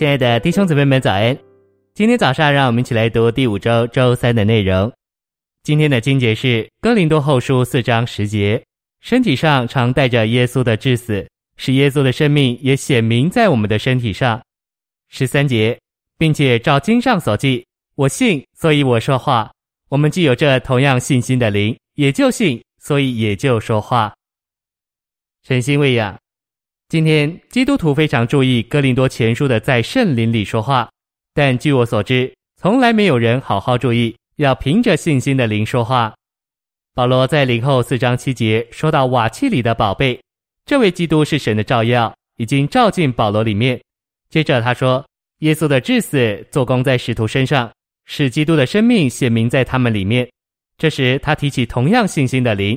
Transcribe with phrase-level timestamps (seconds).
[0.00, 1.38] 亲爱的弟兄姊妹们，早安！
[1.92, 4.90] 今天早上，让我们一起来读第五周周三的内容。
[5.62, 8.64] 今天的经节是《哥林多后书》四章十节：
[9.02, 11.28] 身体上常带着耶稣的治死，
[11.58, 14.40] 使耶稣的生命也显明在我们的身体上。
[15.10, 15.78] 十三节，
[16.16, 19.52] 并且照经上所记，我信，所以我说话。
[19.90, 24.14] 我们既有这同样信心的灵，也就信，所以也就说话。
[25.46, 26.18] 神心喂养。
[26.90, 30.90] 今天基督徒非常注意哥林多前书的在圣灵里说话，
[31.32, 36.12] 但据我所知，从来没有人好好注意要凭着信心的灵说话。
[36.92, 40.20] 保罗在灵后四章七节说到瓦器里的宝贝，
[40.66, 43.80] 这位基督是神的照耀，已经照进保罗里面。
[44.28, 45.06] 接着他说，
[45.42, 47.70] 耶稣的至死做工在使徒身上，
[48.04, 50.28] 使基督的生命显明在他们里面。
[50.76, 52.76] 这时他提起同样信心的灵，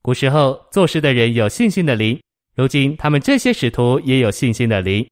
[0.00, 2.18] 古时候作诗的人有信心的灵。
[2.56, 5.08] 如今，他们这些使徒也有信心的灵，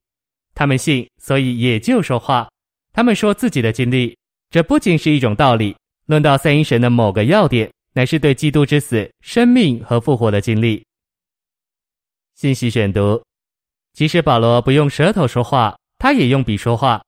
[0.53, 2.49] 他们信，所以也就说话。
[2.93, 4.15] 他们说自己的经历，
[4.49, 10.83] 这不仅是一种道理，论到三一神的某个要点，乃是对基督之死、生命和复活的经历。
[12.35, 13.21] 信息选读：
[13.93, 17.01] 即使保罗不用舌头说话，他也用笔说话。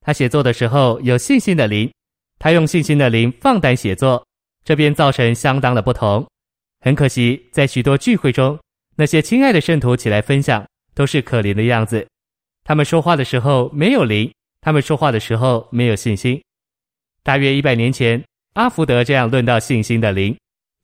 [0.00, 1.90] 他写作的时候有信心的灵，
[2.38, 4.24] 他用信心的灵放胆写作，
[4.64, 6.26] 这便造成相当的不同。
[6.80, 8.58] 很可惜，在许多聚会中。
[8.98, 12.06] 那些亲爱的圣徒起来分享，都是可怜的样子。
[12.64, 16.42] 他们说话的时候没有灵，他们说话的时候没有信心。
[17.22, 18.22] 大约一百年前，
[18.54, 20.34] 阿福德这样论到信心的灵：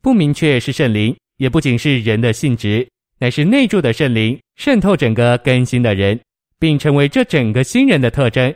[0.01, 6.19] 不明确是圣灵，也不仅是人的性质，乃是内住的圣灵渗透整个更新的人，
[6.59, 8.53] 并成为这整个新人的特征。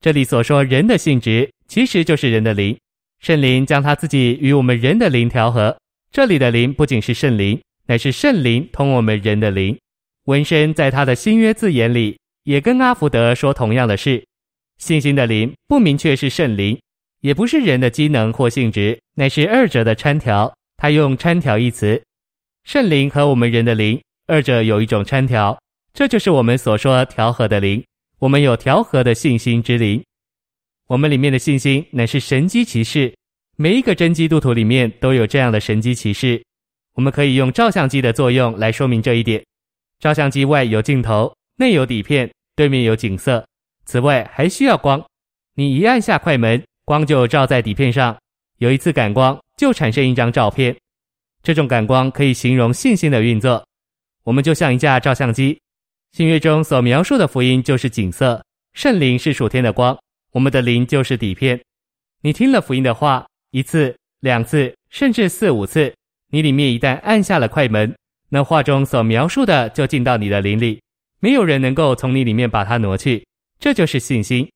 [0.00, 2.76] 这里所说人的性质，其实就是人的灵。
[3.20, 5.76] 圣灵将他自己与我们人的灵调和。
[6.10, 7.60] 这里的灵不仅是圣灵。
[7.90, 9.76] 乃是圣灵通我们人的灵，
[10.26, 14.24] 文身在他的新约字眼里也跟阿福德说同样的事。
[14.78, 16.80] 信心的灵不明确是圣灵，
[17.20, 20.54] 也不是人的机能或性质，乃是二者的掺调。
[20.76, 22.00] 他用掺调一词，
[22.62, 25.60] 圣灵和我们人的灵，二者有一种掺调，
[25.92, 27.84] 这就是我们所说调和的灵。
[28.20, 30.00] 我们有调和的信心之灵，
[30.86, 33.12] 我们里面的信心乃是神机骑士。
[33.56, 36.40] 每一个真基督徒里面都有这样的神机骑士。
[36.94, 39.44] 我们可以用照相机的作用来说明这一点。
[39.98, 43.46] 照相机外有镜头，内有底片，对面有景色。
[43.84, 45.04] 此外还需要光。
[45.54, 48.16] 你一按下快门，光就照在底片上，
[48.58, 50.76] 有一次感光就产生一张照片。
[51.42, 53.64] 这种感光可以形容信心的运作。
[54.24, 55.58] 我们就像一架照相机。
[56.12, 59.98] 新约中所描述的福音就是景色，圣灵是属天的光，
[60.32, 61.60] 我们的灵就是底片。
[62.22, 65.94] 你听了福音的话一次、两次，甚至四五次。
[66.30, 67.94] 你里面一旦按下了快门，
[68.28, 70.80] 那画中所描述的就进到你的灵里，
[71.18, 73.26] 没有人能够从你里面把它挪去。
[73.58, 74.48] 这就是信心。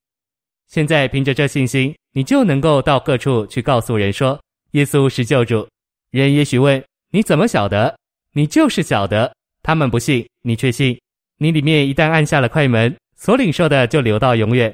[0.67, 4.39] 现在凭着这信心，你就能够到各处去告诉人说，
[4.71, 5.67] 耶稣是救主。
[6.11, 7.95] 人也许问，你怎么晓得？
[8.33, 9.31] 你就是晓得。
[9.61, 10.97] 他们不信，你却信。
[11.37, 14.73] 你里面一旦按下了快门，所领受的就留到永远。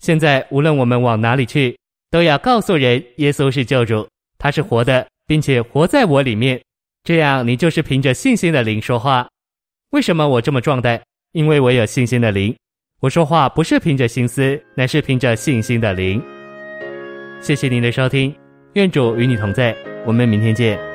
[0.00, 1.78] 现在无论我们往哪里去，
[2.10, 5.06] 都要告诉人，耶稣是救主，他是活的。
[5.30, 6.60] 并且活在我里面，
[7.04, 9.28] 这样你就是凭着信心的灵说话。
[9.90, 11.00] 为什么我这么壮胆？
[11.30, 12.52] 因为我有信心的灵。
[12.98, 16.20] 我说话不是凭着心思，乃是凭着信心的灵。
[17.40, 18.34] 谢谢您的收听，
[18.72, 19.72] 愿主与你同在，
[20.04, 20.89] 我们明天见。